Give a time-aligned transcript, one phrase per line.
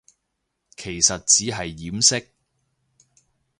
[0.77, 2.25] 其實只係掩飾